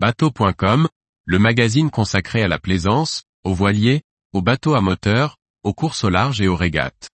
[0.00, 0.86] Bateau.com,
[1.24, 6.08] le magazine consacré à la plaisance, aux voiliers, aux bateaux à moteur, aux courses au
[6.08, 7.08] large et aux régates.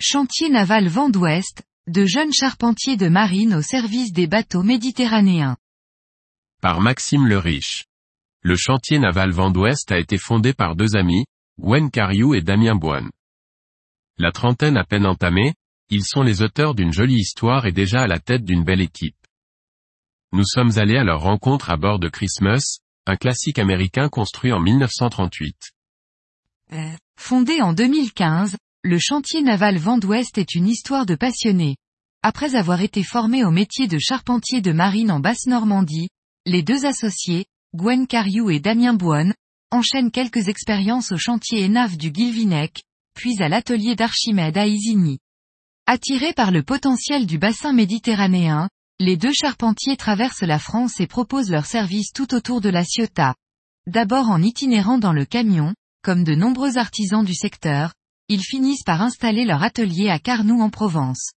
[0.00, 5.56] Chantier naval Vent d'Ouest, de jeunes charpentiers de marine au service des bateaux méditerranéens.
[6.60, 7.84] Par Maxime le Riche.
[8.44, 11.26] Le chantier naval Vent d'Ouest a été fondé par deux amis,
[11.60, 13.08] Gwen Cariou et Damien Boine.
[14.18, 15.54] La trentaine à peine entamée,
[15.90, 19.14] ils sont les auteurs d'une jolie histoire et déjà à la tête d'une belle équipe.
[20.32, 24.58] Nous sommes allés à leur rencontre à bord de Christmas, un classique américain construit en
[24.58, 25.72] 1938.
[27.16, 31.76] Fondé en 2015, le chantier naval Vent d'Ouest est une histoire de passionnés.
[32.22, 36.08] Après avoir été formés au métier de charpentier de marine en Basse-Normandie,
[36.44, 39.32] les deux associés, Gwen Cariou et Damien Boine,
[39.70, 42.82] enchaînent quelques expériences au chantier ENAV du Guilvinec,
[43.14, 45.18] puis à l'atelier d'Archimède à Isigny.
[45.86, 48.68] Attirés par le potentiel du bassin méditerranéen,
[49.00, 53.34] les deux charpentiers traversent la France et proposent leurs services tout autour de la Ciotat.
[53.86, 57.94] D'abord en itinérant dans le camion, comme de nombreux artisans du secteur,
[58.28, 61.32] ils finissent par installer leur atelier à Carnoux en Provence.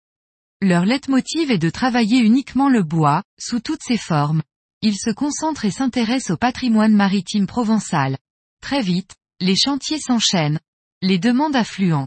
[0.63, 4.43] Leur leitmotiv est de travailler uniquement le bois, sous toutes ses formes.
[4.83, 8.19] Ils se concentrent et s'intéressent au patrimoine maritime provençal.
[8.61, 10.59] Très vite, les chantiers s'enchaînent.
[11.03, 12.07] Les demandes affluent.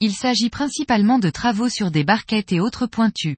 [0.00, 3.36] Il s'agit principalement de travaux sur des barquettes et autres pointus.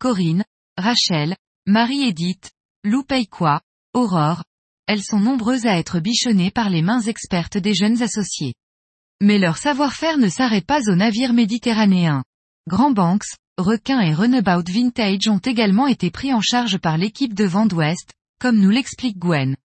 [0.00, 0.44] Corinne,
[0.76, 2.50] Rachel, Marie-Édith,
[2.82, 3.60] Lou Payquois,
[3.94, 4.42] Aurore,
[4.86, 8.54] elles sont nombreuses à être bichonnées par les mains expertes des jeunes associés.
[9.22, 12.24] Mais leur savoir-faire ne s'arrête pas aux navires méditerranéens.
[12.68, 17.44] Grand Banks, Requin et Runabout Vintage ont également été pris en charge par l'équipe de
[17.44, 19.56] Vent d'Ouest, comme nous l'explique Gwen.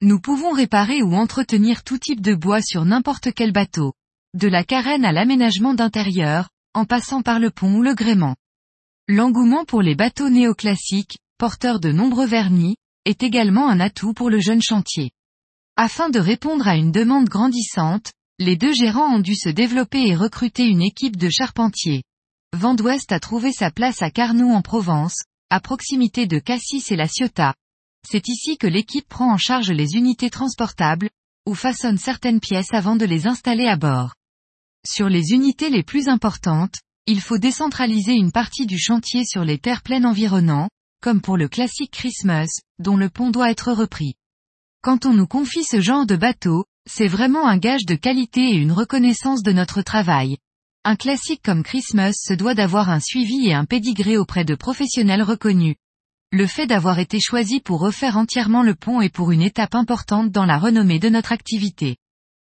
[0.00, 3.94] Nous pouvons réparer ou entretenir tout type de bois sur n'importe quel bateau.
[4.34, 8.36] De la carène à l'aménagement d'intérieur, en passant par le pont ou le gréement.
[9.08, 14.38] L'engouement pour les bateaux néoclassiques, porteurs de nombreux vernis, est également un atout pour le
[14.38, 15.10] jeune chantier.
[15.76, 20.14] Afin de répondre à une demande grandissante, les deux gérants ont dû se développer et
[20.14, 22.02] recruter une équipe de charpentiers.
[22.52, 26.96] Vent d'Ouest a trouvé sa place à Carnoux en Provence, à proximité de Cassis et
[26.96, 27.54] la Ciotat.
[28.06, 31.10] C'est ici que l'équipe prend en charge les unités transportables,
[31.46, 34.14] ou façonne certaines pièces avant de les installer à bord.
[34.86, 36.76] Sur les unités les plus importantes,
[37.06, 40.68] il faut décentraliser une partie du chantier sur les terres pleines environnants,
[41.00, 42.48] comme pour le classique Christmas,
[42.78, 44.14] dont le pont doit être repris.
[44.82, 48.56] Quand on nous confie ce genre de bateau, c'est vraiment un gage de qualité et
[48.56, 50.36] une reconnaissance de notre travail.
[50.84, 55.22] Un classique comme Christmas se doit d'avoir un suivi et un pédigré auprès de professionnels
[55.22, 55.76] reconnus.
[56.30, 60.30] Le fait d'avoir été choisi pour refaire entièrement le pont est pour une étape importante
[60.30, 61.96] dans la renommée de notre activité.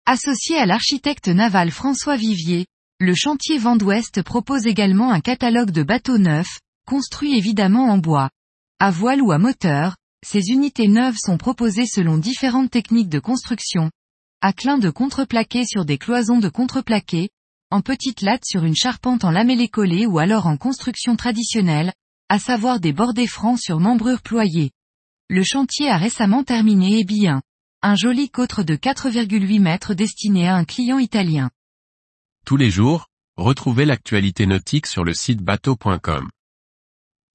[0.07, 2.65] Associé à l'architecte naval François Vivier,
[2.99, 8.31] le chantier Vent d'Ouest propose également un catalogue de bateaux neufs, construits évidemment en bois.
[8.79, 13.91] À voile ou à moteur, ces unités neuves sont proposées selon différentes techniques de construction.
[14.41, 17.29] À clin de contreplaqué sur des cloisons de contreplaqué,
[17.69, 21.93] en petites lattes sur une charpente en lamellé collé ou alors en construction traditionnelle,
[22.29, 24.71] à savoir des bordés francs sur membrures ployées.
[25.29, 27.41] Le chantier a récemment terminé et bien.
[27.81, 31.49] Un joli côtre de 4,8 mètres destiné à un client italien.
[32.45, 36.29] Tous les jours, retrouvez l'actualité nautique sur le site bateau.com.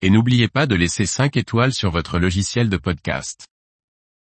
[0.03, 3.47] Et n'oubliez pas de laisser 5 étoiles sur votre logiciel de podcast.